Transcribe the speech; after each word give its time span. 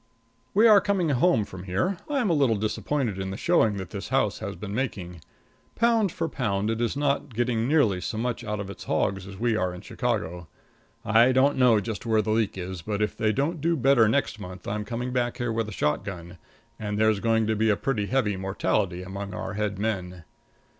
We 0.55 0.67
are 0.67 0.81
coming 0.81 1.09
home 1.09 1.45
from 1.45 1.65
here. 1.65 1.97
I 2.09 2.17
am 2.21 2.31
a 2.31 2.33
little 2.33 2.55
disappointed 2.55 3.19
in 3.19 3.29
the 3.29 3.37
showing 3.37 3.77
that 3.77 3.91
this 3.91 4.09
house 4.09 4.39
has 4.39 4.55
been 4.55 4.73
making. 4.73 5.21
Pound 5.75 6.11
for 6.11 6.27
pound 6.27 6.71
it 6.71 6.81
is 6.81 6.97
not 6.97 7.35
getting 7.35 7.67
nearly 7.67 8.01
so 8.01 8.17
much 8.17 8.43
out 8.43 8.59
of 8.59 8.67
its 8.71 8.85
hogs 8.85 9.27
as 9.27 9.37
we 9.37 9.55
are 9.55 9.75
in 9.75 9.81
Chicago. 9.81 10.47
I 11.05 11.31
don't 11.31 11.55
know 11.55 11.79
just 11.79 12.03
where 12.07 12.23
the 12.23 12.31
leak 12.31 12.57
is, 12.57 12.81
but 12.81 12.99
if 13.03 13.15
they 13.15 13.31
don't 13.31 13.61
do 13.61 13.77
better 13.77 14.09
next 14.09 14.39
month 14.39 14.67
I 14.67 14.73
am 14.73 14.85
coming 14.85 15.13
back 15.13 15.37
here 15.37 15.51
with 15.51 15.69
a 15.69 15.71
shotgun, 15.71 16.39
and 16.79 16.97
there's 16.97 17.19
going 17.19 17.45
to 17.45 17.55
be 17.55 17.69
a 17.69 17.75
pretty 17.77 18.07
heavy 18.07 18.35
mortality 18.37 19.03
among 19.03 19.35
our 19.35 19.53
head 19.53 19.77
men. 19.77 20.23